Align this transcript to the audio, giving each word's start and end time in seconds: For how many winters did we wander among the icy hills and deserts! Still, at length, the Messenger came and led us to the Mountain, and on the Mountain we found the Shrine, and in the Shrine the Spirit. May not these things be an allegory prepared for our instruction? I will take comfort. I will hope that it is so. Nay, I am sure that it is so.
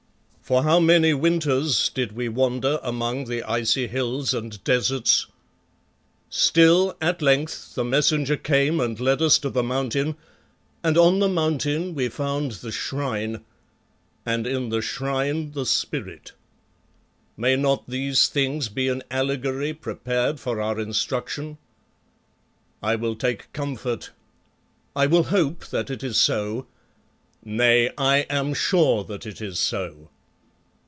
For 0.51 0.63
how 0.63 0.81
many 0.81 1.13
winters 1.13 1.87
did 1.87 2.11
we 2.11 2.27
wander 2.27 2.77
among 2.83 3.23
the 3.23 3.41
icy 3.43 3.87
hills 3.87 4.33
and 4.33 4.61
deserts! 4.65 5.27
Still, 6.29 6.97
at 6.99 7.21
length, 7.21 7.73
the 7.75 7.85
Messenger 7.85 8.35
came 8.35 8.81
and 8.81 8.99
led 8.99 9.21
us 9.21 9.39
to 9.39 9.49
the 9.49 9.63
Mountain, 9.63 10.17
and 10.83 10.97
on 10.97 11.19
the 11.19 11.29
Mountain 11.29 11.95
we 11.95 12.09
found 12.09 12.51
the 12.53 12.71
Shrine, 12.73 13.45
and 14.25 14.45
in 14.45 14.67
the 14.67 14.81
Shrine 14.81 15.53
the 15.53 15.65
Spirit. 15.65 16.33
May 17.37 17.55
not 17.55 17.87
these 17.87 18.27
things 18.27 18.67
be 18.67 18.89
an 18.89 19.03
allegory 19.09 19.71
prepared 19.73 20.37
for 20.37 20.59
our 20.61 20.77
instruction? 20.81 21.59
I 22.83 22.95
will 22.97 23.15
take 23.15 23.53
comfort. 23.53 24.11
I 24.97 25.05
will 25.05 25.23
hope 25.23 25.67
that 25.67 25.89
it 25.89 26.03
is 26.03 26.17
so. 26.17 26.67
Nay, 27.45 27.89
I 27.97 28.25
am 28.29 28.53
sure 28.53 29.05
that 29.05 29.25
it 29.25 29.41
is 29.41 29.57
so. 29.57 30.09